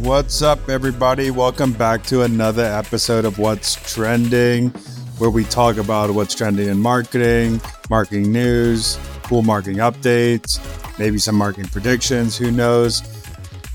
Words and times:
What's 0.00 0.40
up, 0.40 0.70
everybody? 0.70 1.30
Welcome 1.30 1.74
back 1.74 2.04
to 2.04 2.22
another 2.22 2.64
episode 2.64 3.26
of 3.26 3.38
What's 3.38 3.74
Trending, 3.92 4.70
where 5.18 5.28
we 5.28 5.44
talk 5.44 5.76
about 5.76 6.10
what's 6.12 6.34
trending 6.34 6.68
in 6.70 6.78
marketing, 6.78 7.60
marketing 7.90 8.32
news, 8.32 8.98
cool 9.24 9.42
marketing 9.42 9.76
updates, 9.76 10.58
maybe 10.98 11.18
some 11.18 11.34
marketing 11.34 11.68
predictions. 11.68 12.38
Who 12.38 12.50
knows? 12.50 13.02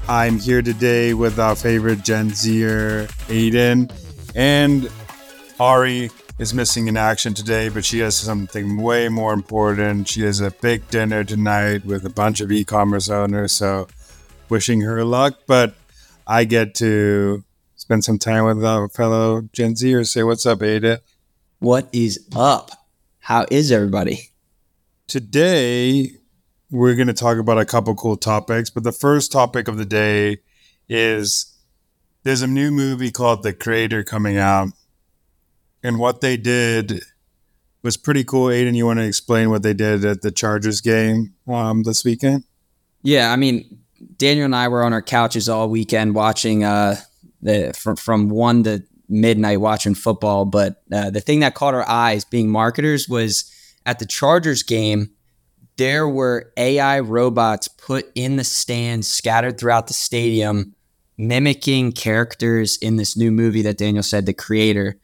I'm 0.10 0.40
here 0.40 0.64
today 0.64 1.14
with 1.14 1.38
our 1.38 1.56
favorite 1.56 2.02
Gen 2.02 2.32
Zer, 2.32 3.08
Aidan, 3.30 3.92
and 4.34 4.90
Ari 5.60 6.10
is 6.40 6.56
missing 6.56 6.88
in 6.88 6.98
action 6.98 7.36
today, 7.36 7.70
but 7.70 7.86
she 7.86 8.00
has 8.00 8.18
something 8.18 8.78
way 8.78 9.10
more 9.10 9.32
important. 9.32 10.08
She 10.08 10.22
has 10.22 10.42
a 10.42 10.50
big 10.50 10.90
dinner 10.90 11.24
tonight 11.24 11.86
with 11.86 12.04
a 12.04 12.10
bunch 12.10 12.42
of 12.42 12.52
e 12.52 12.64
commerce 12.64 13.10
owners. 13.10 13.52
So, 13.52 13.88
wishing 14.50 14.82
her 14.82 15.04
luck. 15.04 15.38
But 15.46 15.76
I 16.28 16.44
get 16.46 16.74
to 16.76 17.44
spend 17.76 18.04
some 18.04 18.18
time 18.18 18.46
with 18.46 18.64
a 18.64 18.90
fellow 18.94 19.48
Gen 19.54 19.76
Z 19.76 19.94
or 19.94 20.04
say, 20.04 20.24
What's 20.24 20.46
up, 20.46 20.62
Ada? 20.64 21.02
What 21.60 21.88
is 21.94 22.28
up? 22.36 22.72
How 23.20 23.46
is 23.52 23.72
everybody? 23.72 24.32
Today, 25.08 26.12
we're 26.72 26.96
going 26.96 27.08
to 27.08 27.14
talk 27.14 27.38
about 27.38 27.60
a 27.60 27.66
couple 27.66 27.96
cool 27.96 28.18
topics, 28.18 28.70
but 28.70 28.84
the 28.84 28.92
first 28.92 29.32
topic 29.32 29.68
of 29.68 29.78
the 29.78 29.86
day 29.86 30.38
is 30.90 31.56
there's 32.24 32.42
a 32.42 32.48
new 32.48 32.72
movie 32.72 33.12
called 33.12 33.44
The 33.44 33.54
Creator 33.54 34.04
coming 34.04 34.38
out. 34.38 34.70
And 35.84 36.00
what 36.00 36.22
they 36.22 36.38
did 36.38 37.04
was 37.84 37.98
pretty 37.98 38.24
cool. 38.24 38.50
Aidan, 38.50 38.74
you 38.74 38.88
want 38.88 38.98
to 38.98 39.06
explain 39.06 39.52
what 39.52 39.62
they 39.62 39.76
did 39.76 40.04
at 40.04 40.24
the 40.24 40.32
Chargers 40.32 40.82
game 40.82 41.36
um, 41.48 41.84
this 41.84 42.04
weekend? 42.04 42.44
Yeah, 43.04 43.32
I 43.32 43.36
mean, 43.36 43.85
Daniel 44.18 44.46
and 44.46 44.56
I 44.56 44.68
were 44.68 44.84
on 44.84 44.94
our 44.94 45.02
couches 45.02 45.50
all 45.50 45.70
weekend 45.70 46.16
watching 46.16 46.64
uh, 46.64 46.98
the 47.42 47.74
from, 47.78 47.96
from 47.96 48.30
one 48.30 48.64
to 48.64 48.84
midnight 49.08 49.62
watching 49.62 49.96
football. 49.96 50.46
But 50.46 50.82
uh, 50.92 51.10
the 51.10 51.22
thing 51.22 51.40
that 51.42 51.56
caught 51.56 51.74
our 51.74 51.88
eyes, 51.88 52.26
being 52.26 52.50
marketers, 52.50 53.08
was 53.08 53.52
at 53.86 54.00
the 54.00 54.06
Chargers 54.06 54.64
game. 54.64 55.12
There 55.78 56.08
were 56.08 56.54
AI 56.56 57.02
robots 57.02 57.68
put 57.68 58.10
in 58.16 58.38
the 58.38 58.46
stands, 58.46 59.10
scattered 59.10 59.60
throughout 59.60 59.88
the 59.88 59.94
stadium, 59.94 60.74
mimicking 61.18 61.92
characters 61.92 62.78
in 62.78 62.96
this 62.96 63.18
new 63.18 63.30
movie 63.30 63.62
that 63.64 63.78
Daniel 63.78 64.04
said, 64.04 64.26
the 64.26 64.34
creator, 64.34 64.98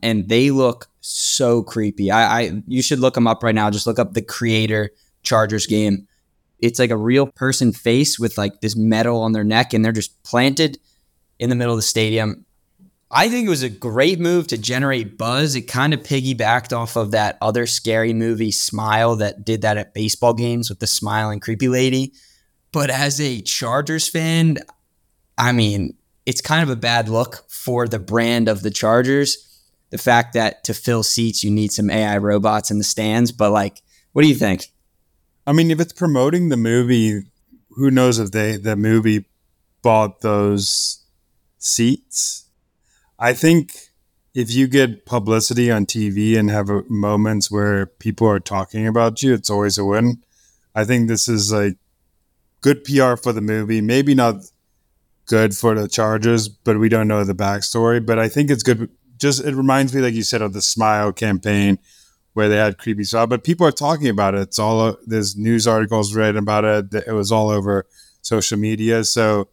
and 0.00 0.28
they 0.28 0.52
look 0.52 0.88
so 1.00 1.64
creepy. 1.64 2.12
I, 2.12 2.40
I 2.40 2.62
you 2.68 2.82
should 2.82 3.00
look 3.00 3.14
them 3.14 3.26
up 3.26 3.42
right 3.42 3.54
now. 3.54 3.70
Just 3.70 3.86
look 3.86 3.98
up 3.98 4.12
the 4.12 4.22
creator 4.22 4.90
Chargers 5.24 5.66
game 5.66 6.06
it's 6.62 6.78
like 6.78 6.90
a 6.90 6.96
real 6.96 7.26
person 7.26 7.72
face 7.72 8.18
with 8.18 8.38
like 8.38 8.60
this 8.60 8.76
metal 8.76 9.20
on 9.20 9.32
their 9.32 9.44
neck 9.44 9.74
and 9.74 9.84
they're 9.84 9.92
just 9.92 10.22
planted 10.22 10.78
in 11.38 11.50
the 11.50 11.56
middle 11.56 11.74
of 11.74 11.78
the 11.78 11.82
stadium. 11.82 12.46
I 13.10 13.28
think 13.28 13.46
it 13.46 13.50
was 13.50 13.62
a 13.62 13.68
great 13.68 14.18
move 14.18 14.46
to 14.46 14.56
generate 14.56 15.18
buzz. 15.18 15.54
It 15.54 15.62
kind 15.62 15.92
of 15.92 16.00
piggybacked 16.00 16.74
off 16.74 16.96
of 16.96 17.10
that 17.10 17.36
other 17.42 17.66
scary 17.66 18.14
movie, 18.14 18.52
Smile, 18.52 19.16
that 19.16 19.44
did 19.44 19.60
that 19.62 19.76
at 19.76 19.92
baseball 19.92 20.32
games 20.32 20.70
with 20.70 20.78
the 20.78 20.86
smiling 20.86 21.38
creepy 21.38 21.68
lady. 21.68 22.14
But 22.72 22.88
as 22.88 23.20
a 23.20 23.42
Chargers 23.42 24.08
fan, 24.08 24.56
I 25.36 25.52
mean, 25.52 25.94
it's 26.24 26.40
kind 26.40 26.62
of 26.62 26.70
a 26.70 26.80
bad 26.80 27.10
look 27.10 27.44
for 27.50 27.86
the 27.86 27.98
brand 27.98 28.48
of 28.48 28.62
the 28.62 28.70
Chargers. 28.70 29.60
The 29.90 29.98
fact 29.98 30.32
that 30.32 30.64
to 30.64 30.72
fill 30.72 31.02
seats, 31.02 31.44
you 31.44 31.50
need 31.50 31.70
some 31.70 31.90
AI 31.90 32.16
robots 32.16 32.70
in 32.70 32.78
the 32.78 32.84
stands. 32.84 33.30
But, 33.30 33.50
like, 33.50 33.82
what 34.12 34.22
do 34.22 34.28
you 34.28 34.34
think? 34.34 34.71
I 35.46 35.52
mean, 35.52 35.70
if 35.70 35.80
it's 35.80 35.92
promoting 35.92 36.48
the 36.48 36.56
movie, 36.56 37.22
who 37.70 37.90
knows 37.90 38.18
if 38.18 38.30
they 38.30 38.56
the 38.56 38.76
movie 38.76 39.24
bought 39.82 40.20
those 40.20 41.04
seats? 41.58 42.46
I 43.18 43.32
think 43.32 43.72
if 44.34 44.52
you 44.52 44.66
get 44.66 45.04
publicity 45.04 45.70
on 45.70 45.86
TV 45.86 46.38
and 46.38 46.50
have 46.50 46.70
a, 46.70 46.82
moments 46.88 47.50
where 47.50 47.86
people 47.86 48.28
are 48.28 48.40
talking 48.40 48.86
about 48.86 49.22
you, 49.22 49.34
it's 49.34 49.50
always 49.50 49.78
a 49.78 49.84
win. 49.84 50.22
I 50.74 50.84
think 50.84 51.08
this 51.08 51.28
is 51.28 51.52
like 51.52 51.76
good 52.60 52.84
PR 52.84 53.16
for 53.16 53.32
the 53.32 53.42
movie. 53.42 53.80
Maybe 53.80 54.14
not 54.14 54.36
good 55.26 55.56
for 55.56 55.74
the 55.74 55.88
Chargers, 55.88 56.48
but 56.48 56.78
we 56.78 56.88
don't 56.88 57.08
know 57.08 57.24
the 57.24 57.34
backstory. 57.34 58.04
But 58.04 58.18
I 58.18 58.28
think 58.28 58.50
it's 58.50 58.62
good. 58.62 58.88
Just 59.18 59.44
it 59.44 59.54
reminds 59.54 59.94
me, 59.94 60.00
like 60.00 60.14
you 60.14 60.22
said, 60.22 60.42
of 60.42 60.52
the 60.52 60.62
Smile 60.62 61.12
campaign 61.12 61.78
where 62.34 62.48
they 62.48 62.56
had 62.56 62.78
creepy 62.78 63.04
stuff. 63.04 63.28
But 63.28 63.44
people 63.44 63.66
are 63.66 63.72
talking 63.72 64.08
about 64.08 64.34
it. 64.34 64.42
It's 64.42 64.58
all 64.58 64.80
uh, 64.80 64.96
there's 65.06 65.36
news 65.36 65.66
articles 65.66 66.14
written 66.14 66.36
about 66.36 66.64
it. 66.64 66.94
It 67.06 67.12
was 67.12 67.30
all 67.30 67.50
over 67.50 67.86
social 68.22 68.58
media. 68.58 69.04
So 69.04 69.48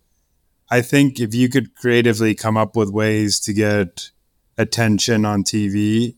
I 0.71 0.81
think 0.81 1.19
if 1.19 1.33
you 1.33 1.49
could 1.49 1.75
creatively 1.75 2.35
come 2.35 2.55
up 2.55 2.75
with 2.75 2.89
ways 2.89 3.39
to 3.41 3.53
get 3.53 4.11
attention 4.57 5.25
on 5.25 5.43
TV, 5.43 6.15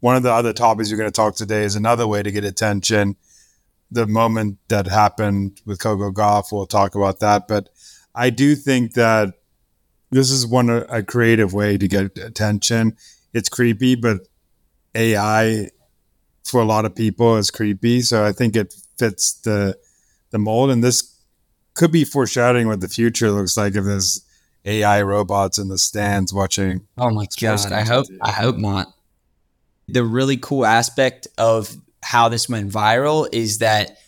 one 0.00 0.16
of 0.16 0.22
the 0.22 0.32
other 0.32 0.52
topics 0.52 0.90
you're 0.90 0.98
going 0.98 1.10
to 1.10 1.16
talk 1.16 1.34
today 1.34 1.64
is 1.64 1.74
another 1.74 2.06
way 2.06 2.22
to 2.22 2.30
get 2.30 2.44
attention. 2.44 3.16
The 3.90 4.06
moment 4.06 4.58
that 4.68 4.86
happened 4.86 5.60
with 5.64 5.80
Coco 5.80 6.10
Gauff, 6.10 6.52
we'll 6.52 6.66
talk 6.66 6.94
about 6.94 7.20
that. 7.20 7.48
But 7.48 7.70
I 8.14 8.30
do 8.30 8.54
think 8.54 8.94
that 8.94 9.34
this 10.10 10.30
is 10.30 10.46
one 10.46 10.70
a 10.70 11.02
creative 11.02 11.52
way 11.54 11.78
to 11.78 11.88
get 11.88 12.18
attention. 12.18 12.96
It's 13.32 13.48
creepy, 13.48 13.94
but 13.94 14.20
AI 14.94 15.70
for 16.46 16.60
a 16.60 16.64
lot 16.64 16.84
of 16.84 16.94
people 16.94 17.36
is 17.36 17.50
creepy. 17.50 18.00
So 18.00 18.24
I 18.24 18.32
think 18.32 18.56
it 18.56 18.74
fits 18.96 19.34
the 19.40 19.76
the 20.30 20.38
mold, 20.38 20.70
and 20.70 20.82
this 20.82 21.14
could 21.74 21.92
be 21.92 22.04
foreshadowing 22.04 22.68
what 22.68 22.80
the 22.80 22.88
future 22.88 23.30
looks 23.30 23.56
like 23.56 23.74
if 23.74 23.84
there's 23.84 24.24
AI 24.64 25.02
robots 25.02 25.58
in 25.58 25.68
the 25.68 25.78
stands 25.78 26.32
watching. 26.32 26.86
Oh 26.98 27.10
my 27.10 27.26
god! 27.40 27.72
I 27.72 27.84
hope 27.84 28.06
I 28.22 28.32
hope 28.32 28.56
not. 28.56 28.92
The 29.88 30.02
really 30.02 30.36
cool 30.36 30.66
aspect 30.66 31.28
of 31.38 31.74
how 32.02 32.28
this 32.28 32.48
went 32.48 32.72
viral 32.72 33.28
is 33.32 33.58
that 33.58 33.98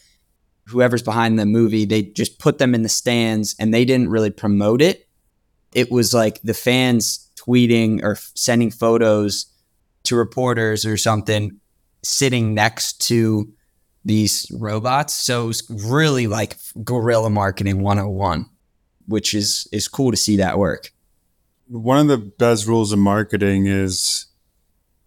whoever's 0.66 1.02
behind 1.02 1.38
the 1.38 1.46
movie, 1.46 1.84
they 1.84 2.02
just 2.02 2.38
put 2.38 2.58
them 2.58 2.74
in 2.74 2.82
the 2.82 2.88
stands 2.88 3.54
and 3.58 3.72
they 3.72 3.84
didn't 3.84 4.10
really 4.10 4.30
promote 4.30 4.82
it. 4.82 5.08
It 5.72 5.90
was 5.90 6.12
like 6.12 6.40
the 6.42 6.54
fans 6.54 7.30
tweeting 7.36 8.02
or 8.02 8.16
sending 8.34 8.70
photos 8.70 9.46
to 10.04 10.16
reporters 10.16 10.84
or 10.84 10.96
something 10.96 11.58
sitting 12.02 12.54
next 12.54 13.06
to 13.08 13.52
these 14.04 14.50
robots. 14.54 15.14
So 15.14 15.44
it 15.44 15.46
was 15.48 15.86
really 15.86 16.26
like 16.26 16.56
guerrilla 16.84 17.30
marketing 17.30 17.82
101, 17.82 18.46
which 19.06 19.34
is 19.34 19.68
is 19.72 19.88
cool 19.88 20.10
to 20.10 20.16
see 20.16 20.36
that 20.36 20.58
work. 20.58 20.92
One 21.66 21.98
of 21.98 22.08
the 22.08 22.18
best 22.18 22.66
rules 22.66 22.92
of 22.92 22.98
marketing 22.98 23.66
is 23.66 24.26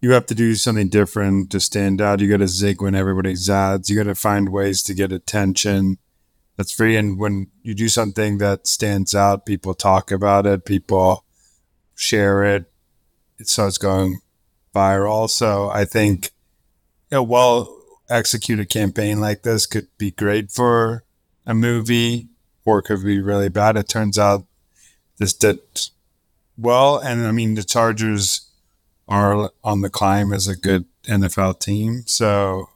you 0.00 0.12
have 0.12 0.26
to 0.26 0.34
do 0.34 0.54
something 0.54 0.88
different 0.88 1.50
to 1.50 1.60
stand 1.60 2.00
out. 2.00 2.20
You 2.20 2.28
got 2.28 2.38
to 2.38 2.48
zig 2.48 2.82
when 2.82 2.94
everybody 2.94 3.34
zags. 3.34 3.88
You 3.88 3.96
got 3.96 4.08
to 4.08 4.14
find 4.14 4.48
ways 4.50 4.82
to 4.84 4.94
get 4.94 5.12
attention 5.12 5.98
that's 6.56 6.72
free. 6.72 6.96
And 6.96 7.18
when 7.18 7.48
you 7.62 7.74
do 7.74 7.88
something 7.88 8.38
that 8.38 8.66
stands 8.66 9.14
out, 9.14 9.46
people 9.46 9.74
talk 9.74 10.10
about 10.10 10.46
it, 10.46 10.64
people 10.64 11.24
share 11.94 12.44
it. 12.44 12.70
It 13.38 13.48
starts 13.48 13.78
going 13.78 14.20
viral. 14.74 15.28
So 15.28 15.70
I 15.70 15.84
think 15.84 16.31
a 17.12 17.22
well 17.22 17.78
executed 18.08 18.68
campaign 18.68 19.20
like 19.20 19.42
this 19.42 19.66
could 19.66 19.88
be 19.98 20.10
great 20.10 20.50
for 20.50 21.04
a 21.46 21.54
movie 21.54 22.28
or 22.64 22.82
could 22.82 23.04
be 23.04 23.20
really 23.20 23.48
bad. 23.48 23.76
It 23.76 23.88
turns 23.88 24.18
out 24.18 24.44
this 25.18 25.32
did 25.32 25.60
well. 26.56 26.98
And 26.98 27.26
I 27.26 27.32
mean, 27.32 27.54
the 27.54 27.62
Chargers 27.62 28.48
are 29.08 29.50
on 29.62 29.80
the 29.80 29.90
climb 29.90 30.32
as 30.32 30.48
a 30.48 30.56
good 30.56 30.86
NFL 31.04 31.60
team. 31.60 32.02
So 32.06 32.70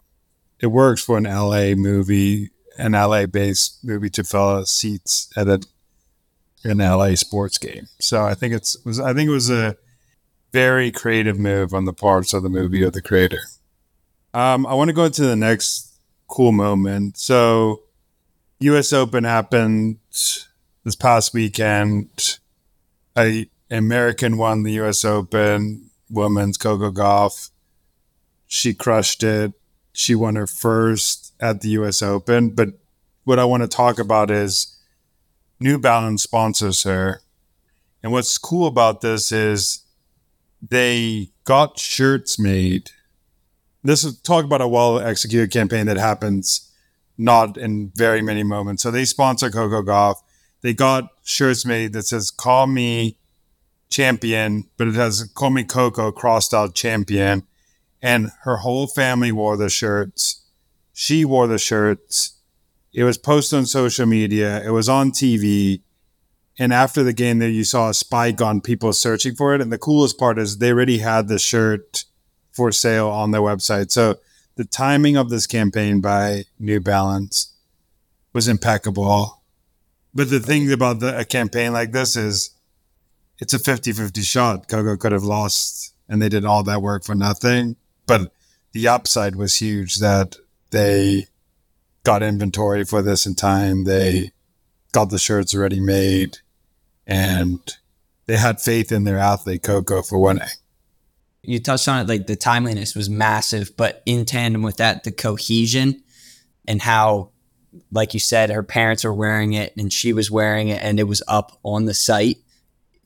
it 0.61 0.69
works 0.69 1.03
for 1.03 1.19
an 1.19 1.25
LA 1.25 1.75
movie, 1.75 2.51
an 2.79 2.93
LA 2.93 3.27
based 3.27 3.85
movie 3.85 4.11
to 4.11 4.25
fill 4.25 4.65
seats 4.67 5.31
at 5.37 5.49
a, 5.49 5.63
an 6.65 6.79
LA 6.79 7.15
sports 7.15 7.59
game. 7.59 7.89
So 8.01 8.25
I 8.25 8.35
think 8.35 8.55
it's 8.55 8.77
was 8.85 8.99
I 8.99 9.15
think 9.15 9.29
it 9.29 9.33
was 9.33 9.51
a 9.51 9.77
very 10.53 10.91
creative 10.91 11.39
move 11.39 11.75
on 11.75 11.85
the 11.85 11.93
parts 11.93 12.33
of 12.33 12.43
the 12.43 12.49
movie 12.49 12.83
or 12.83 12.91
the 12.91 13.03
creator. 13.03 13.41
Um, 14.37 14.67
I 14.67 14.75
want 14.75 14.89
to 14.89 14.93
go 14.93 15.07
into 15.07 15.23
the 15.23 15.35
next 15.35 15.99
cool 16.29 16.53
moment. 16.53 17.17
So, 17.17 17.85
U.S. 18.59 18.93
Open 18.93 19.25
happened 19.25 19.97
this 20.11 20.95
past 20.95 21.33
weekend. 21.33 22.39
A 23.17 23.49
American 23.71 24.37
won 24.37 24.63
the 24.63 24.73
U.S. 24.73 25.07
Open. 25.07 25.89
women's 26.11 26.59
Coco 26.59 26.91
Gauff. 26.91 27.49
She 28.47 28.75
crushed 28.75 29.23
it. 29.23 29.55
She 29.95 30.15
won 30.15 30.37
her 30.37 30.47
first 30.47 31.33
at 31.41 31.63
the 31.63 31.71
US 31.71 32.03
Open. 32.03 32.51
But 32.51 32.75
what 33.25 33.39
I 33.39 33.47
want 33.47 33.63
to 33.63 33.69
talk 33.69 33.99
about 33.99 34.31
is 34.31 34.77
New 35.61 35.79
Balance 35.79 36.23
sponsors 36.25 36.83
her. 36.83 37.23
And 38.03 38.13
what's 38.13 38.37
cool 38.37 38.67
about 38.67 39.01
this 39.01 39.33
is 39.33 39.85
they 40.61 41.31
got 41.45 41.79
shirts 41.79 42.39
made. 42.39 42.91
This 43.87 44.03
is 44.03 44.19
talk 44.21 44.45
about 44.45 44.61
a 44.61 44.69
well 44.69 44.99
executed 44.99 45.51
campaign 45.53 45.87
that 45.87 45.97
happens 45.97 46.73
not 47.17 47.57
in 47.57 47.93
very 47.95 48.21
many 48.21 48.43
moments. 48.43 48.83
So 48.83 48.91
they 48.91 49.05
sponsor 49.05 49.49
Coco 49.49 49.83
Gauff. 49.83 50.17
They 50.63 50.75
got 50.75 51.11
shirts 51.23 51.65
made 51.65 51.93
that 51.93 52.03
says 52.03 52.33
"Call 52.33 52.67
me 52.67 53.19
champion," 53.89 54.69
but 54.77 54.89
it 54.89 54.95
has 54.95 55.31
"Call 55.35 55.51
me 55.51 55.63
Coco" 55.63 56.11
crossed 56.11 56.53
out 56.53 56.75
champion. 56.75 57.45
And 58.03 58.33
her 58.43 58.59
whole 58.59 58.89
family 58.89 59.31
wore 59.31 59.57
the 59.57 59.69
shirts. 59.69 60.43
She 60.93 61.25
wore 61.25 61.47
the 61.47 61.59
shirts. 61.59 62.33
It 62.93 63.05
was 63.05 63.19
posted 63.19 63.59
on 63.59 63.67
social 63.67 64.07
media. 64.07 64.65
It 64.65 64.71
was 64.71 64.89
on 64.89 65.13
TV. 65.13 65.83
And 66.59 66.73
after 66.73 67.03
the 67.03 67.13
game, 67.13 67.39
there 67.39 67.51
you 67.51 67.65
saw 67.65 67.91
a 67.91 67.95
spike 67.95 68.41
on 68.41 68.63
people 68.63 68.93
searching 68.93 69.35
for 69.35 69.55
it. 69.55 69.61
And 69.61 69.71
the 69.71 69.79
coolest 69.79 70.19
part 70.19 70.39
is 70.39 70.59
they 70.59 70.73
already 70.73 70.99
had 70.99 71.29
the 71.29 71.39
shirt 71.39 72.06
for 72.57 72.73
sale 72.73 73.09
on 73.09 73.31
their 73.31 73.43
website. 73.43 73.91
So 73.91 74.17
the 74.57 74.65
timing 74.65 75.17
of 75.17 75.29
this 75.29 75.47
campaign 75.47 76.01
by 76.01 76.45
New 76.59 76.81
Balance 76.81 77.53
was 78.33 78.49
impeccable. 78.49 79.43
But 80.15 80.31
the 80.31 80.41
thing 80.41 80.73
about 80.73 81.01
the, 81.01 81.19
a 81.19 81.25
campaign 81.27 81.75
like 81.75 81.93
this 81.93 82.17
is 82.17 82.51
it's 83.39 83.53
a 83.53 83.59
50 83.59 83.93
50 83.93 84.23
shot. 84.23 84.69
Coco 84.69 84.97
could 84.97 85.13
have 85.13 85.23
lost 85.23 85.93
and 86.09 86.23
they 86.23 86.31
did 86.31 86.47
all 86.47 86.63
that 86.63 86.81
work 86.81 87.05
for 87.05 87.15
nothing. 87.15 87.77
But 88.07 88.33
the 88.73 88.89
upside 88.89 89.37
was 89.37 89.57
huge 89.57 89.97
that 89.97 90.37
they 90.71 91.27
got 92.03 92.23
inventory 92.23 92.85
for 92.85 93.03
this 93.03 93.27
in 93.27 93.35
time. 93.35 93.85
They 93.85 94.31
got 94.93 95.11
the 95.11 95.19
shirts 95.19 95.55
already 95.55 95.81
made 95.81 96.39
and 97.07 97.61
they 98.25 98.37
had 98.37 98.61
faith 98.61 98.91
in 98.91 99.05
their 99.05 99.19
athlete 99.19 99.63
Coco 99.63 100.01
for 100.01 100.19
winning. 100.19 100.49
You 101.47 101.61
touched 101.61 101.89
on 101.89 102.01
it, 102.01 102.09
like 102.09 102.27
the 102.27 102.37
timeliness 102.37 102.95
was 102.95 103.09
massive, 103.09 103.77
but 103.77 104.03
in 104.05 104.25
tandem 104.25 104.63
with 104.63 104.79
that, 104.79 105.05
the 105.05 105.13
cohesion 105.13 106.03
and 106.67 106.83
how, 106.83 107.31
like 107.93 108.15
you 108.15 108.21
said, 108.21 108.51
her 108.51 108.63
parents 108.63 109.05
were 109.05 109.15
wearing 109.15 109.53
it 109.53 109.73
and 109.77 109.93
she 109.93 110.13
was 110.13 110.31
wearing 110.31 110.69
it 110.69 110.83
and 110.83 110.99
it 110.99 111.05
was 111.05 111.23
up 111.29 111.59
on 111.63 111.85
the 111.85 111.95
site. 111.95 112.39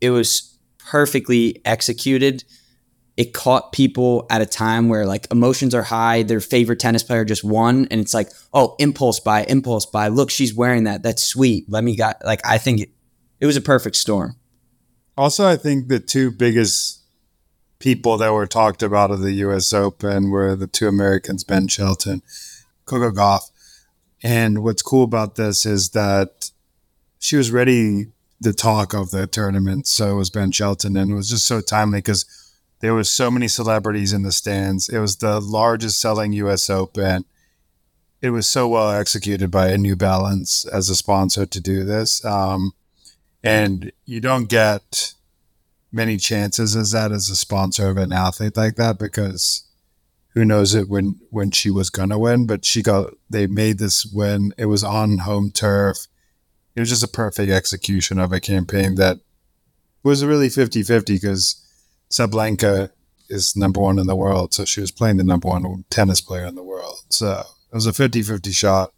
It 0.01 0.11
was 0.11 0.59
perfectly 0.79 1.61
executed. 1.65 2.45
It 3.17 3.35
caught 3.35 3.73
people 3.73 4.27
at 4.31 4.41
a 4.41 4.47
time 4.47 4.89
where 4.89 5.05
like 5.05 5.27
emotions 5.31 5.75
are 5.75 5.83
high. 5.83 6.23
Their 6.23 6.41
favorite 6.41 6.81
tennis 6.81 7.03
player 7.03 7.25
just 7.27 7.45
won, 7.45 7.87
and 7.91 8.01
it's 8.01 8.15
like, 8.15 8.31
oh, 8.55 8.77
impulse 8.79 9.21
buy, 9.21 9.45
impulse 9.45 9.85
buy. 9.85 10.09
Look, 10.09 10.31
she's 10.31 10.55
wearing 10.55 10.85
that. 10.85 11.03
That's 11.03 11.23
sweet. 11.23 11.67
Let 11.69 11.85
me 11.85 11.97
got 11.97 12.25
like 12.25 12.41
I 12.47 12.57
think 12.57 12.81
it, 12.81 12.91
it 13.39 13.47
was 13.47 13.59
a 13.59 13.61
perfect 13.61 13.97
storm. 13.97 14.37
Also, 15.19 15.47
I 15.47 15.57
think 15.57 15.89
the 15.89 16.01
two 16.01 16.31
biggest 16.31 17.00
people 17.81 18.19
that 18.19 18.33
were 18.33 18.47
talked 18.47 18.83
about 18.83 19.11
at 19.11 19.19
the 19.19 19.33
U.S. 19.33 19.73
Open 19.73 20.31
were 20.31 20.55
the 20.55 20.69
two 20.69 20.87
Americans, 20.87 21.43
Ben 21.43 21.67
Shelton, 21.67 22.23
Coco 22.85 23.11
Gauff. 23.11 23.51
And 24.23 24.63
what's 24.63 24.83
cool 24.83 25.03
about 25.03 25.35
this 25.35 25.67
is 25.67 25.91
that 25.91 26.53
she 27.19 27.37
was 27.37 27.51
ready 27.51 28.13
the 28.41 28.53
talk 28.53 28.95
of 28.95 29.11
the 29.11 29.27
tournament. 29.27 29.87
So 29.87 30.17
was 30.17 30.31
Ben 30.31 30.53
Shelton, 30.53 30.97
and 30.97 31.11
it 31.11 31.15
was 31.15 31.31
just 31.31 31.47
so 31.47 31.61
timely 31.61 31.99
because 31.99 32.25
there 32.81 32.95
was 32.95 33.09
so 33.09 33.31
many 33.31 33.49
celebrities 33.49 34.13
in 34.13 34.23
the 34.23 34.33
stands. 34.33 34.89
It 34.89 34.99
was 34.99 35.17
the 35.17 35.41
largest 35.41 36.01
selling 36.01 36.33
U.S. 36.35 36.71
Open. 36.71 37.25
It 38.21 38.31
was 38.31 38.47
so 38.47 38.69
well 38.69 38.91
executed 38.91 39.51
by 39.51 39.69
a 39.69 39.79
New 39.79 39.97
Balance 39.97 40.67
as 40.67 40.91
a 40.91 40.95
sponsor 40.95 41.47
to 41.47 41.61
do 41.61 41.85
this. 41.85 42.23
Um, 42.25 42.73
and 43.43 43.91
you 44.05 44.21
don't 44.21 44.51
get 44.51 45.15
many 45.93 46.17
chances 46.17 46.77
as 46.77 46.93
that 46.93 47.13
as 47.13 47.29
a 47.29 47.37
sponsor 47.37 47.89
of 47.89 47.97
an 47.97 48.13
athlete 48.13 48.57
like 48.57 48.77
that 48.77 48.99
because 48.99 49.65
who 50.35 50.45
knows 50.45 50.75
it 50.75 50.89
when 50.89 51.19
when 51.31 51.51
she 51.51 51.71
was 51.71 51.91
gonna 51.91 52.19
win 52.19 52.47
but 52.47 52.65
she 52.65 52.83
got 52.83 53.13
they 53.29 53.47
made 53.47 53.79
this 53.79 54.07
win. 54.07 54.53
It 54.57 54.67
was 54.67 54.85
on 54.85 55.19
home 55.19 55.51
turf. 55.51 56.07
It 56.77 56.81
was 56.81 56.89
just 56.89 57.03
a 57.03 57.09
perfect 57.09 57.51
execution 57.51 58.19
of 58.19 58.33
a 58.33 58.41
campaign 58.41 58.95
that 58.95 59.19
was 60.03 60.25
really 60.25 60.49
50-50 60.49 61.07
because 61.07 61.67
Sabalenka 62.11 62.91
is 63.29 63.57
number 63.57 63.81
one 63.81 63.99
in 63.99 64.07
the 64.07 64.17
world 64.17 64.55
so 64.55 64.65
she 64.65 64.81
was 64.81 64.91
playing 64.91 65.17
the 65.17 65.25
number 65.25 65.49
one 65.49 65.85
tennis 65.91 66.21
player 66.21 66.47
in 66.47 66.55
the 66.55 66.63
world. 66.63 67.01
So 67.09 67.45
it 67.73 67.75
was 67.75 67.87
a 67.87 67.93
50-50 67.93 68.55
shot. 68.55 68.93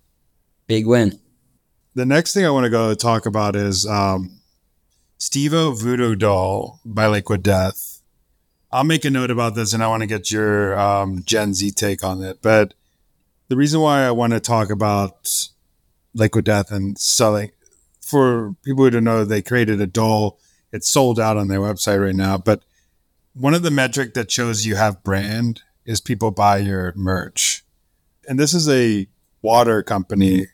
Big 0.67 0.87
win. 0.87 1.19
The 1.95 2.07
next 2.07 2.33
thing 2.33 2.47
I 2.47 2.51
want 2.51 2.65
to 2.65 2.71
go 2.71 2.95
talk 2.95 3.27
about 3.27 3.57
is 3.57 3.87
um, 3.87 4.42
Steve-O 5.23 5.71
Voodoo 5.71 6.17
Doll 6.17 6.81
by 6.85 7.07
Liquid 7.07 7.45
Death. 7.45 8.03
I'll 8.73 8.83
make 8.83 9.05
a 9.05 9.11
note 9.11 9.31
about 9.31 9.55
this 9.55 9.73
and 9.73 9.81
I 9.81 9.87
want 9.87 10.01
to 10.01 10.09
get 10.09 10.33
your 10.33 10.77
um, 10.77 11.23
Gen 11.25 11.55
Z 11.55 11.71
take 11.71 12.03
on 12.03 12.25
it. 12.25 12.43
But 12.43 12.75
the 13.47 13.55
reason 13.55 13.81
why 13.81 14.03
I 14.03 14.11
want 14.11 14.33
to 14.33 14.41
talk 14.41 14.69
about 14.69 15.49
Liquid 16.13 16.45
Death 16.45 16.73
and 16.73 16.99
selling, 16.99 17.53
for 18.01 18.57
people 18.65 18.83
who 18.83 18.91
don't 18.91 19.05
know, 19.05 19.25
they 19.25 19.43
created 19.43 19.81
a 19.81 19.87
doll. 19.87 20.41
It's 20.73 20.91
sold 20.91 21.21
out 21.21 21.37
on 21.37 21.47
their 21.47 21.61
website 21.61 22.05
right 22.05 22.17
now. 22.17 22.37
But 22.37 22.65
one 23.33 23.55
of 23.55 23.63
the 23.63 23.71
metric 23.71 24.15
that 24.15 24.29
shows 24.29 24.67
you 24.67 24.75
have 24.75 25.05
brand 25.05 25.63
is 25.85 26.01
people 26.01 26.33
buy 26.33 26.59
your 26.59 26.93
merch. 26.97 27.65
And 28.29 28.41
this 28.41 28.53
is 28.53 28.69
a 28.69 29.07
water 29.41 29.85
company 29.85 30.49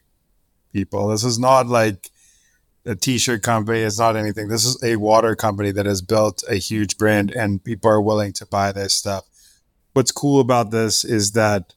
people. 0.74 1.08
This 1.08 1.24
is 1.24 1.38
not 1.38 1.68
like 1.68 2.10
a 2.84 2.94
t-shirt 2.94 3.42
company. 3.42 3.80
It's 3.80 3.98
not 3.98 4.16
anything. 4.16 4.48
This 4.48 4.64
is 4.64 4.82
a 4.82 4.96
water 4.96 5.36
company 5.36 5.70
that 5.72 5.86
has 5.86 6.02
built 6.02 6.42
a 6.48 6.56
huge 6.56 6.96
brand 6.98 7.30
and 7.30 7.62
people 7.62 7.90
are 7.90 8.00
willing 8.00 8.32
to 8.34 8.46
buy 8.46 8.72
their 8.72 8.88
stuff. 8.88 9.24
What's 9.92 10.12
cool 10.12 10.40
about 10.40 10.70
this 10.70 11.04
is 11.04 11.32
that 11.32 11.74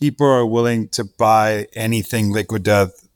people 0.00 0.26
are 0.26 0.46
willing 0.46 0.88
to 0.90 1.04
buy 1.04 1.68
anything 1.74 2.32
Liquid 2.32 2.62
Death 2.62 3.08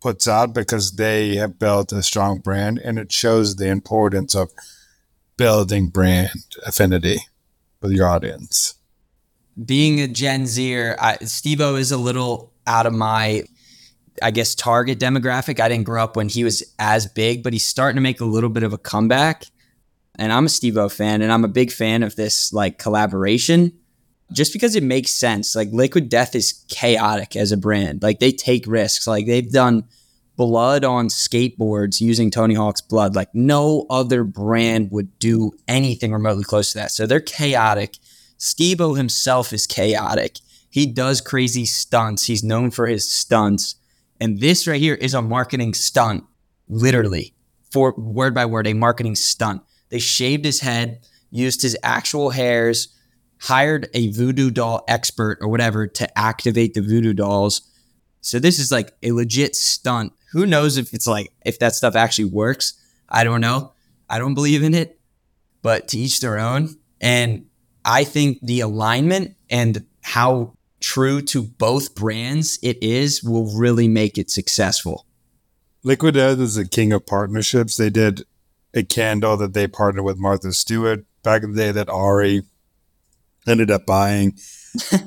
puts 0.00 0.26
out 0.26 0.54
because 0.54 0.92
they 0.92 1.36
have 1.36 1.58
built 1.58 1.92
a 1.92 2.02
strong 2.02 2.38
brand 2.38 2.78
and 2.78 2.98
it 2.98 3.12
shows 3.12 3.56
the 3.56 3.68
importance 3.68 4.34
of 4.34 4.50
building 5.36 5.88
brand 5.88 6.56
affinity 6.66 7.18
with 7.80 7.92
your 7.92 8.06
audience. 8.06 8.74
Being 9.62 10.00
a 10.00 10.08
Gen 10.08 10.46
Zer, 10.46 10.96
Steve-O 11.22 11.76
is 11.76 11.92
a 11.92 11.98
little 11.98 12.52
out 12.66 12.86
of 12.86 12.94
my 12.94 13.44
I 14.22 14.30
guess, 14.30 14.54
target 14.54 14.98
demographic. 14.98 15.60
I 15.60 15.68
didn't 15.68 15.84
grow 15.84 16.02
up 16.02 16.16
when 16.16 16.28
he 16.28 16.44
was 16.44 16.62
as 16.78 17.06
big, 17.06 17.42
but 17.42 17.52
he's 17.52 17.66
starting 17.66 17.96
to 17.96 18.02
make 18.02 18.20
a 18.20 18.24
little 18.24 18.50
bit 18.50 18.62
of 18.62 18.72
a 18.72 18.78
comeback. 18.78 19.46
And 20.18 20.32
I'm 20.32 20.46
a 20.46 20.50
Steve-O 20.50 20.88
fan, 20.88 21.22
and 21.22 21.32
I'm 21.32 21.44
a 21.44 21.48
big 21.48 21.72
fan 21.72 22.02
of 22.02 22.16
this 22.16 22.52
like 22.52 22.78
collaboration 22.78 23.72
just 24.32 24.52
because 24.52 24.76
it 24.76 24.82
makes 24.82 25.10
sense. 25.10 25.54
Like 25.56 25.68
Liquid 25.72 26.08
Death 26.08 26.34
is 26.34 26.64
chaotic 26.68 27.36
as 27.36 27.52
a 27.52 27.56
brand. 27.56 28.02
Like 28.02 28.20
they 28.20 28.32
take 28.32 28.66
risks. 28.66 29.06
Like 29.06 29.26
they've 29.26 29.50
done 29.50 29.84
blood 30.36 30.84
on 30.84 31.08
skateboards 31.08 32.00
using 32.00 32.30
Tony 32.30 32.54
Hawk's 32.54 32.80
blood. 32.80 33.14
Like 33.14 33.34
no 33.34 33.86
other 33.90 34.24
brand 34.24 34.90
would 34.90 35.18
do 35.18 35.52
anything 35.68 36.12
remotely 36.12 36.44
close 36.44 36.72
to 36.72 36.78
that. 36.78 36.90
So 36.92 37.06
they're 37.06 37.20
chaotic. 37.20 37.96
Steve 38.38 38.78
himself 38.78 39.52
is 39.52 39.66
chaotic. 39.66 40.38
He 40.70 40.86
does 40.86 41.20
crazy 41.20 41.66
stunts. 41.66 42.26
He's 42.26 42.44
known 42.44 42.70
for 42.70 42.86
his 42.86 43.10
stunts. 43.10 43.74
And 44.20 44.40
this 44.40 44.66
right 44.66 44.80
here 44.80 44.94
is 44.94 45.14
a 45.14 45.22
marketing 45.22 45.74
stunt, 45.74 46.24
literally, 46.68 47.34
for 47.70 47.94
word 47.96 48.34
by 48.34 48.44
word, 48.46 48.66
a 48.66 48.74
marketing 48.74 49.16
stunt. 49.16 49.62
They 49.88 49.98
shaved 49.98 50.44
his 50.44 50.60
head, 50.60 51.00
used 51.30 51.62
his 51.62 51.76
actual 51.82 52.30
hairs, 52.30 52.88
hired 53.40 53.88
a 53.94 54.10
voodoo 54.12 54.50
doll 54.50 54.84
expert 54.86 55.38
or 55.40 55.48
whatever 55.48 55.86
to 55.86 56.18
activate 56.18 56.74
the 56.74 56.82
voodoo 56.82 57.14
dolls. 57.14 57.62
So 58.20 58.38
this 58.38 58.58
is 58.58 58.70
like 58.70 58.92
a 59.02 59.12
legit 59.12 59.56
stunt. 59.56 60.12
Who 60.32 60.46
knows 60.46 60.76
if 60.76 60.92
it's 60.92 61.06
like 61.06 61.32
if 61.44 61.58
that 61.58 61.74
stuff 61.74 61.96
actually 61.96 62.26
works? 62.26 62.74
I 63.08 63.24
don't 63.24 63.40
know. 63.40 63.72
I 64.08 64.18
don't 64.18 64.34
believe 64.34 64.62
in 64.62 64.74
it, 64.74 65.00
but 65.62 65.88
to 65.88 65.98
each 65.98 66.20
their 66.20 66.38
own. 66.38 66.76
And 67.00 67.46
I 67.84 68.04
think 68.04 68.38
the 68.42 68.60
alignment 68.60 69.36
and 69.48 69.86
how 70.02 70.54
true 70.80 71.20
to 71.22 71.42
both 71.42 71.94
brands 71.94 72.58
it 72.62 72.82
is 72.82 73.22
will 73.22 73.54
really 73.56 73.88
make 73.88 74.18
it 74.18 74.30
successful. 74.30 75.06
Liquid 75.82 76.14
Death 76.14 76.38
is 76.38 76.56
a 76.56 76.68
king 76.68 76.92
of 76.92 77.06
partnerships. 77.06 77.76
They 77.76 77.90
did 77.90 78.24
a 78.74 78.82
candle 78.82 79.36
that 79.36 79.54
they 79.54 79.66
partnered 79.66 80.04
with 80.04 80.18
Martha 80.18 80.52
Stewart 80.52 81.04
back 81.22 81.42
in 81.42 81.52
the 81.52 81.56
day 81.56 81.72
that 81.72 81.88
Ari 81.88 82.42
ended 83.46 83.70
up 83.70 83.86
buying. 83.86 84.38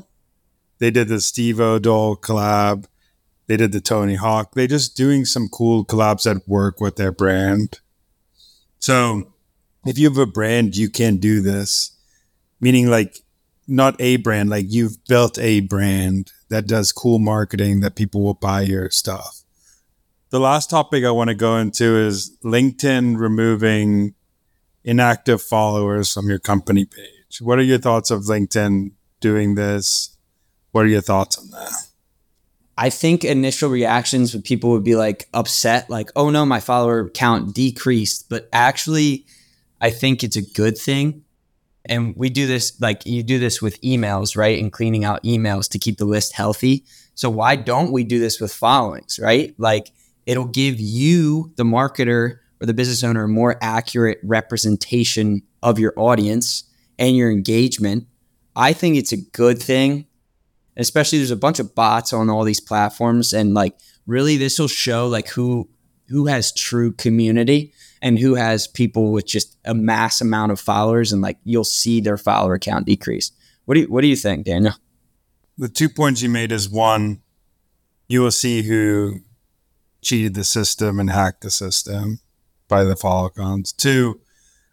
they 0.80 0.92
did 0.92 1.08
the 1.08 1.22
Steve 1.22 1.58
Doll 1.58 2.16
collab. 2.16 2.86
They 3.48 3.58
did 3.58 3.72
the 3.72 3.82
Tony 3.82 4.16
Hawk. 4.16 4.54
They 4.54 4.68
just 4.68 4.96
doing 4.96 5.26
some 5.26 5.50
cool 5.50 5.86
collabs 5.86 6.24
that 6.24 6.48
work 6.48 6.80
with 6.80 6.96
their 6.96 7.12
brand. 7.12 7.80
So 8.80 9.34
if 9.86 9.98
you 9.98 10.10
have 10.10 10.18
a 10.18 10.26
brand, 10.26 10.76
you 10.76 10.90
can 10.90 11.18
do 11.18 11.42
this. 11.42 11.92
meaning 12.60 12.90
like 12.90 13.20
not 13.68 13.96
a 14.00 14.18
brand, 14.18 14.50
like 14.50 14.66
you've 14.70 15.04
built 15.06 15.38
a 15.40 15.62
brand 15.62 16.32
that 16.50 16.68
does 16.68 16.92
cool 16.92 17.20
marketing 17.20 17.80
that 17.80 17.96
people 17.96 18.22
will 18.22 18.34
buy 18.34 18.62
your 18.62 18.90
stuff. 18.90 19.42
The 20.30 20.40
last 20.40 20.70
topic 20.70 21.04
I 21.04 21.12
want 21.12 21.30
to 21.30 21.36
go 21.36 21.58
into 21.58 21.98
is 21.98 22.38
LinkedIn 22.44 23.18
removing 23.18 24.16
inactive 24.84 25.42
followers 25.42 26.12
from 26.12 26.30
your 26.30 26.40
company 26.40 26.86
page. 26.86 27.42
What 27.42 27.60
are 27.60 27.64
your 27.64 27.78
thoughts 27.78 28.12
of 28.12 28.24
LinkedIn 28.24 28.92
doing 29.20 29.56
this? 29.56 30.18
What 30.72 30.86
are 30.86 30.90
your 30.90 31.02
thoughts 31.02 31.38
on 31.38 31.50
that? 31.52 31.88
I 32.78 32.90
think 32.90 33.24
initial 33.24 33.70
reactions 33.70 34.34
with 34.34 34.44
people 34.44 34.72
would 34.72 34.84
be 34.84 34.96
like 34.96 35.30
upset, 35.34 35.90
like, 35.90 36.10
oh 36.16 36.32
no, 36.32 36.46
my 36.46 36.60
follower 36.60 37.10
count 37.10 37.54
decreased. 37.54 38.30
But 38.30 38.50
actually, 38.52 39.26
I 39.80 39.92
think 39.92 40.24
it's 40.24 40.36
a 40.36 40.42
good 40.42 40.78
thing. 40.78 41.24
And 41.86 42.16
we 42.16 42.30
do 42.30 42.48
this, 42.48 42.80
like, 42.80 43.06
you 43.06 43.24
do 43.24 43.40
this 43.40 43.62
with 43.62 43.82
emails, 43.82 44.38
right? 44.38 44.58
And 44.58 44.72
cleaning 44.72 45.04
out 45.04 45.24
emails 45.24 45.70
to 45.72 45.80
keep 45.80 45.98
the 45.98 46.06
list 46.06 46.34
healthy. 46.34 46.86
So, 47.16 47.30
why 47.30 47.56
don't 47.56 47.92
we 47.92 48.04
do 48.04 48.20
this 48.20 48.40
with 48.40 48.54
followings, 48.54 49.20
right? 49.22 49.54
Like, 49.58 49.92
it'll 50.26 50.46
give 50.46 50.80
you, 50.80 51.52
the 51.58 51.64
marketer 51.64 52.38
or 52.62 52.66
the 52.66 52.74
business 52.74 53.04
owner, 53.04 53.26
a 53.26 53.28
more 53.28 53.58
accurate 53.62 54.20
representation 54.24 55.42
of 55.62 55.78
your 55.78 55.94
audience 55.98 56.64
and 56.98 57.18
your 57.18 57.32
engagement. 57.32 58.08
I 58.56 58.72
think 58.72 58.96
it's 58.96 59.12
a 59.12 59.18
good 59.18 59.62
thing 59.62 60.08
especially 60.78 61.20
there's 61.20 61.32
a 61.32 61.36
bunch 61.36 61.60
of 61.60 61.76
bots 61.76 62.14
on 62.14 62.30
all 62.30 62.44
these 62.44 62.60
platforms 62.60 63.34
and 63.34 63.54
like 63.54 63.76
really 64.08 64.38
this 64.38 64.60
will 64.60 64.68
show 64.68 65.08
like 65.08 65.30
who 65.30 65.70
who 66.10 66.28
has 66.28 66.52
true 66.52 66.92
community 66.92 67.74
and 68.04 68.20
who 68.20 68.36
has 68.36 68.68
people 68.68 69.12
with 69.12 69.26
just 69.26 69.58
a 69.66 69.74
mass 69.74 70.22
amount 70.22 70.52
of 70.52 70.60
followers 70.60 71.12
and 71.12 71.22
like 71.22 71.38
you'll 71.44 71.64
see 71.64 72.00
their 72.00 72.18
follower 72.18 72.60
count 72.60 72.86
decrease 72.86 73.32
what 73.66 73.74
do 73.74 73.82
you 73.82 73.88
what 73.88 74.02
do 74.02 74.08
you 74.08 74.16
think 74.16 74.46
daniel 74.46 74.76
the 75.58 75.70
two 75.70 75.90
points 75.90 76.22
you 76.22 76.30
made 76.30 76.52
is 76.52 76.70
one 76.70 77.22
you 78.08 78.22
will 78.22 78.32
see 78.32 78.62
who 78.64 79.20
cheated 80.02 80.36
the 80.36 80.44
system 80.44 81.00
and 81.00 81.10
hacked 81.10 81.42
the 81.42 81.50
system 81.50 82.20
by 82.68 82.84
the 82.84 82.96
follow 82.96 83.30
counts 83.30 83.74
two 83.74 84.20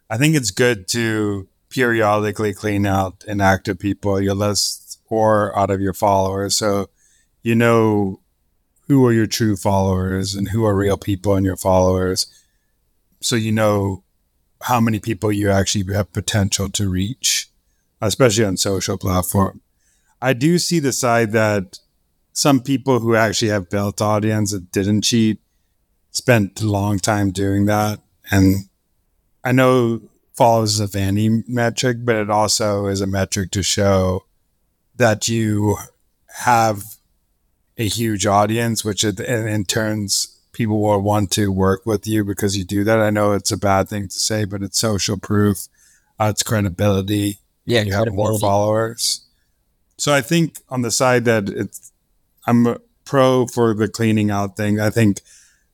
i 0.09 0.17
think 0.17 0.35
it's 0.35 0.51
good 0.51 0.87
to 0.87 1.47
periodically 1.69 2.53
clean 2.53 2.85
out 2.85 3.23
inactive 3.27 3.79
people 3.79 4.21
your 4.21 4.35
list 4.35 4.81
or 5.11 5.55
out 5.57 5.69
of 5.69 5.81
your 5.81 5.93
followers. 5.93 6.55
So 6.55 6.89
you 7.43 7.53
know 7.53 8.21
who 8.87 9.05
are 9.05 9.13
your 9.13 9.27
true 9.27 9.55
followers 9.55 10.33
and 10.33 10.49
who 10.49 10.65
are 10.65 10.75
real 10.75 10.97
people 10.97 11.35
in 11.35 11.43
your 11.43 11.57
followers. 11.57 12.27
So 13.21 13.35
you 13.35 13.51
know 13.51 14.03
how 14.63 14.79
many 14.79 14.99
people 14.99 15.31
you 15.31 15.49
actually 15.49 15.93
have 15.93 16.13
potential 16.13 16.69
to 16.69 16.89
reach, 16.89 17.49
especially 18.01 18.45
on 18.45 18.57
social 18.57 18.97
platform. 18.97 19.61
I 20.21 20.33
do 20.33 20.59
see 20.59 20.79
the 20.79 20.91
side 20.91 21.31
that 21.31 21.79
some 22.33 22.61
people 22.61 22.99
who 22.99 23.15
actually 23.15 23.49
have 23.49 23.69
built 23.69 24.01
audience 24.01 24.51
that 24.51 24.71
didn't 24.71 25.01
cheat 25.01 25.39
spent 26.11 26.61
a 26.61 26.67
long 26.67 26.99
time 26.99 27.31
doing 27.31 27.65
that. 27.65 27.99
And 28.31 28.69
I 29.43 29.51
know 29.51 30.01
follows 30.33 30.79
a 30.79 30.87
vanity 30.87 31.43
metric, 31.47 31.97
but 32.01 32.15
it 32.15 32.29
also 32.29 32.87
is 32.87 33.01
a 33.01 33.07
metric 33.07 33.51
to 33.51 33.63
show 33.63 34.25
that 34.95 35.27
you 35.27 35.77
have 36.39 36.83
a 37.77 37.87
huge 37.87 38.25
audience, 38.25 38.85
which 38.85 39.03
in, 39.03 39.19
in 39.19 39.65
turns 39.65 40.40
people 40.53 40.81
will 40.81 41.01
want 41.01 41.31
to 41.31 41.51
work 41.51 41.85
with 41.85 42.07
you 42.07 42.23
because 42.23 42.57
you 42.57 42.63
do 42.63 42.83
that. 42.83 42.99
I 42.99 43.09
know 43.09 43.33
it's 43.33 43.51
a 43.51 43.57
bad 43.57 43.89
thing 43.89 44.07
to 44.07 44.19
say, 44.19 44.45
but 44.45 44.61
it's 44.61 44.79
social 44.79 45.17
proof. 45.17 45.67
Uh, 46.19 46.25
it's 46.25 46.43
credibility. 46.43 47.39
Yeah, 47.65 47.81
you 47.81 47.93
have 47.93 48.11
more 48.11 48.37
followers. 48.39 49.25
So 49.97 50.13
I 50.13 50.21
think 50.21 50.57
on 50.69 50.81
the 50.81 50.91
side 50.91 51.25
that 51.25 51.49
it's, 51.49 51.91
I'm 52.47 52.77
pro 53.05 53.45
for 53.47 53.73
the 53.73 53.87
cleaning 53.87 54.31
out 54.31 54.57
thing. 54.57 54.79
I 54.79 54.89
think 54.89 55.21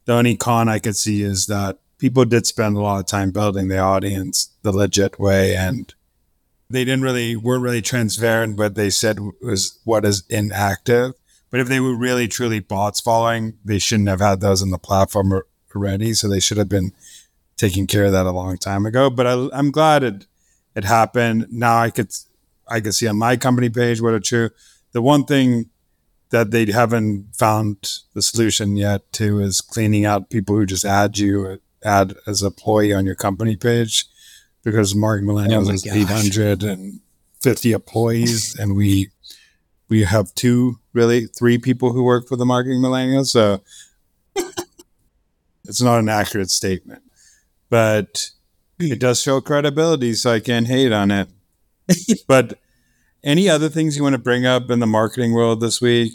the 0.05 0.13
only 0.13 0.35
con 0.35 0.69
I 0.69 0.79
could 0.79 0.95
see 0.95 1.21
is 1.21 1.47
that 1.47 1.79
people 1.97 2.25
did 2.25 2.45
spend 2.45 2.75
a 2.75 2.81
lot 2.81 2.99
of 2.99 3.05
time 3.05 3.31
building 3.31 3.67
the 3.67 3.79
audience 3.79 4.49
the 4.61 4.71
legit 4.71 5.19
way, 5.19 5.55
and 5.55 5.93
they 6.69 6.83
didn't 6.83 7.03
really 7.03 7.35
weren't 7.35 7.63
really 7.63 7.81
transparent 7.81 8.57
what 8.57 8.75
they 8.75 8.89
said 8.89 9.19
was 9.41 9.79
what 9.83 10.05
is 10.05 10.23
inactive. 10.29 11.13
But 11.57 11.61
if 11.61 11.69
they 11.69 11.79
were 11.79 11.95
really 11.95 12.27
truly 12.27 12.59
bots 12.59 12.99
following, 12.99 13.57
they 13.65 13.79
shouldn't 13.79 14.09
have 14.09 14.19
had 14.19 14.41
those 14.41 14.61
on 14.61 14.69
the 14.69 14.77
platform 14.77 15.41
already. 15.73 16.13
So 16.13 16.29
they 16.29 16.39
should 16.39 16.59
have 16.59 16.69
been 16.69 16.91
taking 17.55 17.87
care 17.87 18.05
of 18.05 18.11
that 18.11 18.27
a 18.27 18.31
long 18.31 18.59
time 18.59 18.85
ago. 18.85 19.09
But 19.09 19.25
I, 19.25 19.49
I'm 19.51 19.71
glad 19.71 20.03
it 20.03 20.27
it 20.75 20.83
happened. 20.83 21.47
Now 21.49 21.79
I 21.79 21.89
could 21.89 22.11
I 22.67 22.79
could 22.79 22.93
see 22.93 23.07
on 23.07 23.17
my 23.17 23.37
company 23.37 23.69
page 23.69 23.99
what 23.99 24.13
are 24.13 24.19
true. 24.19 24.51
The 24.91 25.01
one 25.01 25.25
thing 25.25 25.71
that 26.29 26.51
they 26.51 26.71
haven't 26.71 27.35
found 27.35 28.01
the 28.13 28.21
solution 28.21 28.77
yet 28.77 29.11
to 29.13 29.39
is 29.39 29.59
cleaning 29.59 30.05
out 30.05 30.29
people 30.29 30.53
who 30.53 30.67
just 30.67 30.85
add 30.85 31.17
you 31.17 31.59
add 31.83 32.13
as 32.27 32.43
a 32.43 32.47
employee 32.47 32.93
on 32.93 33.07
your 33.07 33.15
company 33.15 33.55
page 33.55 34.05
because 34.63 34.93
Mark 34.93 35.23
Millennials 35.23 35.69
oh 35.69 35.71
has 35.71 35.87
850 35.87 37.71
employees, 37.71 38.55
and 38.59 38.75
we 38.75 39.09
we 39.89 40.03
have 40.03 40.33
two, 40.35 40.79
really 40.93 41.27
three 41.27 41.57
people 41.57 41.93
who 41.93 42.03
work 42.03 42.27
for 42.27 42.35
the 42.35 42.45
Marketing 42.45 42.81
Millennials. 42.81 43.27
So 43.27 43.61
it's 45.65 45.81
not 45.81 45.99
an 45.99 46.09
accurate 46.09 46.49
statement, 46.49 47.03
but 47.69 48.31
it 48.79 48.99
does 48.99 49.21
show 49.21 49.41
credibility, 49.41 50.13
so 50.13 50.31
I 50.31 50.39
can't 50.39 50.67
hate 50.67 50.91
on 50.91 51.11
it. 51.11 51.29
but 52.27 52.59
any 53.23 53.49
other 53.49 53.69
things 53.69 53.97
you 53.97 54.03
want 54.03 54.13
to 54.13 54.19
bring 54.19 54.45
up 54.45 54.69
in 54.69 54.79
the 54.79 54.87
marketing 54.87 55.33
world 55.33 55.61
this 55.61 55.81
week? 55.81 56.13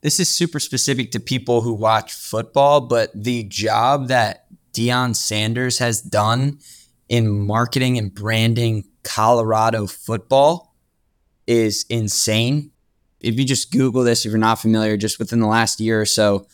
This 0.00 0.20
is 0.20 0.28
super 0.28 0.60
specific 0.60 1.10
to 1.12 1.20
people 1.20 1.62
who 1.62 1.72
watch 1.74 2.12
football, 2.12 2.80
but 2.80 3.10
the 3.14 3.44
job 3.44 4.08
that 4.08 4.46
Deion 4.72 5.16
Sanders 5.16 5.78
has 5.78 6.00
done 6.00 6.58
in 7.08 7.46
marketing 7.46 7.98
and 7.98 8.14
branding 8.14 8.84
Colorado 9.02 9.86
football 9.86 10.67
is 11.48 11.84
insane. 11.88 12.70
If 13.20 13.36
you 13.36 13.44
just 13.44 13.72
Google 13.72 14.04
this, 14.04 14.24
if 14.24 14.30
you're 14.30 14.38
not 14.38 14.60
familiar, 14.60 14.96
just 14.96 15.18
within 15.18 15.40
the 15.40 15.48
last 15.48 15.80
year 15.80 16.00
or 16.00 16.06
so, 16.06 16.46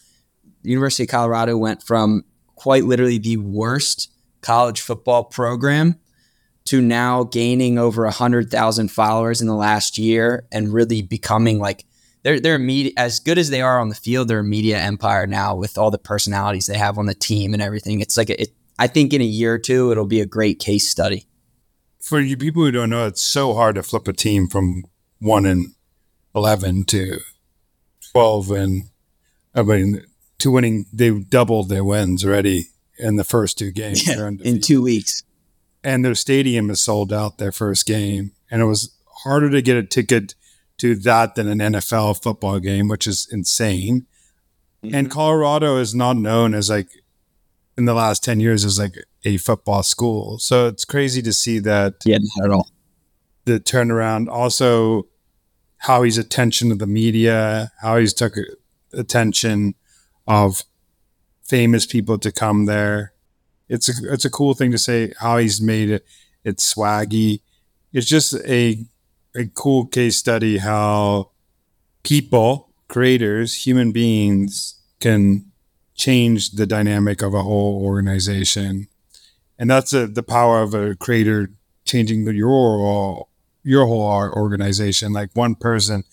the 0.62 0.70
University 0.70 1.02
of 1.02 1.10
Colorado 1.10 1.58
went 1.58 1.82
from 1.82 2.24
quite 2.54 2.84
literally 2.84 3.18
the 3.18 3.36
worst 3.36 4.10
college 4.40 4.80
football 4.80 5.24
program 5.24 5.98
to 6.66 6.80
now 6.80 7.24
gaining 7.24 7.78
over 7.78 8.04
100,000 8.04 8.88
followers 8.88 9.42
in 9.42 9.48
the 9.48 9.54
last 9.54 9.98
year 9.98 10.46
and 10.50 10.72
really 10.72 11.02
becoming 11.02 11.58
like 11.58 11.84
they're 12.22 12.40
they're 12.40 12.58
media 12.58 12.92
as 12.96 13.20
good 13.20 13.36
as 13.36 13.50
they 13.50 13.60
are 13.60 13.78
on 13.78 13.90
the 13.90 13.94
field. 13.94 14.28
They're 14.28 14.38
a 14.38 14.44
media 14.44 14.78
empire 14.78 15.26
now 15.26 15.54
with 15.56 15.76
all 15.76 15.90
the 15.90 15.98
personalities 15.98 16.66
they 16.66 16.78
have 16.78 16.96
on 16.96 17.04
the 17.04 17.14
team 17.14 17.52
and 17.52 17.60
everything. 17.62 18.00
It's 18.00 18.16
like 18.16 18.30
a, 18.30 18.40
it, 18.40 18.48
I 18.78 18.86
think 18.86 19.12
in 19.12 19.20
a 19.20 19.24
year 19.24 19.54
or 19.54 19.58
two, 19.58 19.90
it'll 19.92 20.06
be 20.06 20.22
a 20.22 20.26
great 20.26 20.58
case 20.58 20.88
study. 20.88 21.26
For 22.04 22.20
you 22.20 22.36
people 22.36 22.62
who 22.62 22.70
don't 22.70 22.90
know, 22.90 23.06
it's 23.06 23.22
so 23.22 23.54
hard 23.54 23.76
to 23.76 23.82
flip 23.82 24.06
a 24.06 24.12
team 24.12 24.46
from 24.46 24.84
one 25.20 25.46
and 25.46 25.68
11 26.34 26.84
to 26.84 27.18
12 28.12 28.50
and 28.50 28.82
I 29.54 29.62
mean, 29.62 30.04
to 30.40 30.50
winning, 30.50 30.84
they 30.92 31.18
doubled 31.18 31.70
their 31.70 31.82
wins 31.82 32.22
already 32.22 32.64
in 32.98 33.16
the 33.16 33.24
first 33.24 33.56
two 33.56 33.70
games. 33.70 34.06
Yeah, 34.06 34.28
in 34.42 34.60
two 34.60 34.82
weeks. 34.82 35.22
And 35.82 36.04
their 36.04 36.14
stadium 36.14 36.68
is 36.70 36.82
sold 36.82 37.10
out 37.10 37.38
their 37.38 37.52
first 37.52 37.86
game. 37.86 38.32
And 38.50 38.60
it 38.60 38.66
was 38.66 38.94
harder 39.22 39.48
to 39.48 39.62
get 39.62 39.76
a 39.76 39.82
ticket 39.82 40.34
to 40.78 40.94
that 40.96 41.36
than 41.36 41.48
an 41.48 41.72
NFL 41.72 42.22
football 42.22 42.58
game, 42.58 42.88
which 42.88 43.06
is 43.06 43.26
insane. 43.30 44.06
Mm-hmm. 44.84 44.94
And 44.94 45.10
Colorado 45.10 45.78
is 45.78 45.94
not 45.94 46.16
known 46.16 46.52
as 46.52 46.68
like 46.68 46.88
in 47.76 47.84
the 47.84 47.94
last 47.94 48.22
10 48.22 48.40
years 48.40 48.64
as 48.64 48.78
like 48.78 48.96
a 49.24 49.36
football 49.36 49.82
school. 49.82 50.38
So 50.38 50.68
it's 50.68 50.84
crazy 50.84 51.22
to 51.22 51.32
see 51.32 51.58
that. 51.60 51.94
Yeah, 52.04 52.18
not 52.20 52.44
at 52.46 52.50
all. 52.52 52.70
The 53.44 53.60
turnaround. 53.60 54.28
Also, 54.28 55.08
how 55.78 56.02
he's 56.02 56.18
attention 56.18 56.70
to 56.70 56.74
the 56.74 56.86
media, 56.86 57.72
how 57.80 57.98
he's 57.98 58.14
took 58.14 58.34
attention 58.92 59.74
of 60.26 60.62
famous 61.42 61.84
people 61.84 62.18
to 62.18 62.32
come 62.32 62.66
there. 62.66 63.12
It's 63.68 63.88
a, 63.88 64.12
it's 64.12 64.24
a 64.24 64.30
cool 64.30 64.54
thing 64.54 64.70
to 64.72 64.78
say 64.78 65.12
how 65.18 65.38
he's 65.38 65.60
made 65.60 65.90
it. 65.90 66.06
It's 66.44 66.74
swaggy. 66.74 67.40
It's 67.92 68.06
just 68.06 68.34
a, 68.46 68.84
a 69.34 69.46
cool 69.54 69.86
case 69.86 70.16
study 70.16 70.58
how 70.58 71.30
people, 72.02 72.72
creators, 72.88 73.66
human 73.66 73.92
beings 73.92 74.80
can 75.00 75.50
change 75.94 76.52
the 76.52 76.66
dynamic 76.66 77.22
of 77.22 77.34
a 77.34 77.42
whole 77.42 77.82
organization. 77.84 78.88
And 79.58 79.70
that's 79.70 79.92
a, 79.92 80.06
the 80.06 80.22
power 80.22 80.62
of 80.62 80.74
a 80.74 80.94
creator 80.96 81.50
changing 81.84 82.24
the, 82.24 82.34
your 82.34 83.26
your 83.62 83.86
whole 83.86 84.02
organization. 84.32 85.12
Like 85.12 85.30
one 85.34 85.54
person 85.54 86.04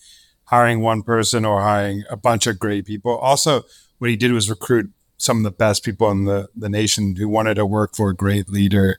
hiring 0.52 0.80
one 0.80 1.02
person 1.02 1.46
or 1.46 1.62
hiring 1.62 2.04
a 2.10 2.16
bunch 2.16 2.46
of 2.46 2.58
great 2.58 2.84
people. 2.84 3.16
Also, 3.18 3.62
what 3.96 4.10
he 4.10 4.16
did 4.16 4.32
was 4.32 4.50
recruit 4.50 4.90
some 5.16 5.38
of 5.38 5.44
the 5.44 5.50
best 5.50 5.82
people 5.82 6.10
in 6.10 6.26
the, 6.26 6.46
the 6.54 6.68
nation 6.68 7.16
who 7.16 7.26
wanted 7.26 7.54
to 7.54 7.64
work 7.64 7.96
for 7.96 8.10
a 8.10 8.14
great 8.14 8.50
leader. 8.50 8.98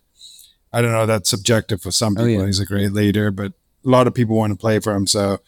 I 0.72 0.82
don't 0.82 0.92
know. 0.92 1.06
That's 1.06 1.30
subjective 1.30 1.80
for 1.80 1.92
some 1.92 2.14
oh, 2.18 2.26
people. 2.26 2.38
Oh, 2.38 2.40
yeah. 2.40 2.46
He's 2.48 2.60
a 2.60 2.66
great 2.66 2.92
leader, 2.92 3.30
but 3.30 3.52
a 3.86 3.90
lot 3.90 4.08
of 4.08 4.16
people 4.16 4.36
want 4.36 4.52
to 4.52 4.58
play 4.58 4.80
for 4.80 4.96
him. 4.96 5.06
So, 5.06 5.42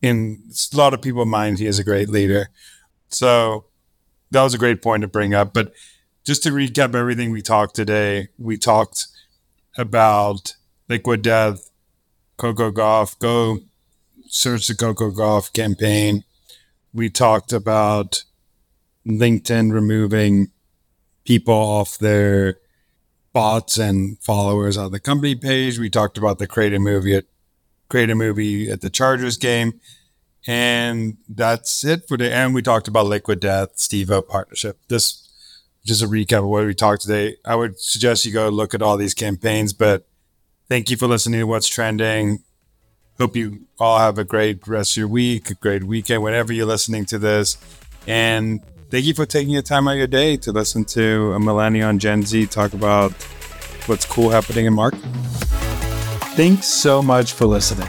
in 0.00 0.44
a 0.72 0.76
lot 0.76 0.94
of 0.94 1.02
people's 1.02 1.26
mind, 1.26 1.58
he 1.58 1.66
is 1.66 1.80
a 1.80 1.84
great 1.84 2.08
leader. 2.08 2.48
So, 3.08 3.64
that 4.32 4.42
was 4.42 4.54
a 4.54 4.58
great 4.58 4.82
point 4.82 5.02
to 5.02 5.08
bring 5.08 5.34
up. 5.34 5.54
But 5.54 5.72
just 6.24 6.42
to 6.42 6.50
recap 6.50 6.94
everything 6.94 7.30
we 7.30 7.42
talked 7.42 7.76
today, 7.76 8.28
we 8.38 8.56
talked 8.56 9.06
about 9.76 10.56
Liquid 10.88 11.22
Death, 11.22 11.70
Coco 12.36 12.70
Gauff, 12.70 13.18
Go 13.18 13.58
search 14.26 14.66
the 14.66 14.74
Coco 14.74 15.10
Gauff 15.10 15.52
campaign. 15.52 16.24
We 16.92 17.10
talked 17.10 17.52
about 17.52 18.24
LinkedIn 19.06 19.72
removing 19.72 20.50
people 21.24 21.54
off 21.54 21.98
their 21.98 22.58
bots 23.32 23.78
and 23.78 24.18
followers 24.22 24.76
on 24.76 24.92
the 24.92 25.00
company 25.00 25.34
page. 25.34 25.78
We 25.78 25.90
talked 25.90 26.18
about 26.18 26.38
the 26.38 26.46
Creator 26.46 26.80
movie 26.80 27.14
at 27.14 27.24
Creator 27.88 28.14
movie 28.14 28.70
at 28.70 28.80
the 28.80 28.90
Chargers 28.90 29.36
game. 29.36 29.80
And 30.46 31.18
that's 31.28 31.84
it 31.84 32.08
for 32.08 32.16
the 32.16 32.32
and 32.32 32.54
we 32.54 32.62
talked 32.62 32.88
about 32.88 33.06
Liquid 33.06 33.40
Death, 33.40 33.70
Steve-O 33.76 34.22
partnership. 34.22 34.78
This 34.88 35.28
just 35.84 36.02
a 36.02 36.06
recap 36.06 36.38
of 36.38 36.46
what 36.46 36.64
we 36.64 36.74
talked 36.74 37.02
today. 37.02 37.36
I 37.44 37.56
would 37.56 37.78
suggest 37.80 38.24
you 38.24 38.32
go 38.32 38.48
look 38.48 38.74
at 38.74 38.82
all 38.82 38.96
these 38.96 39.14
campaigns, 39.14 39.72
but 39.72 40.06
thank 40.68 40.90
you 40.90 40.96
for 40.96 41.06
listening 41.06 41.40
to 41.40 41.46
what's 41.46 41.68
trending. 41.68 42.42
Hope 43.18 43.36
you 43.36 43.66
all 43.78 43.98
have 43.98 44.18
a 44.18 44.24
great 44.24 44.66
rest 44.66 44.92
of 44.92 44.96
your 44.98 45.08
week, 45.08 45.50
a 45.50 45.54
great 45.54 45.84
weekend, 45.84 46.22
whenever 46.22 46.52
you're 46.52 46.66
listening 46.66 47.04
to 47.06 47.18
this. 47.18 47.56
And 48.06 48.60
thank 48.90 49.04
you 49.04 49.14
for 49.14 49.26
taking 49.26 49.52
your 49.52 49.62
time 49.62 49.88
out 49.88 49.92
of 49.92 49.98
your 49.98 50.06
day 50.06 50.36
to 50.38 50.52
listen 50.52 50.84
to 50.86 51.32
a 51.34 51.40
millennial 51.40 51.90
and 51.90 52.00
Gen 52.00 52.22
Z 52.22 52.46
talk 52.46 52.72
about 52.72 53.12
what's 53.86 54.04
cool 54.04 54.30
happening 54.30 54.66
in 54.66 54.72
marketing. 54.72 55.12
Thanks 56.34 56.66
so 56.66 57.02
much 57.02 57.32
for 57.32 57.46
listening. 57.46 57.88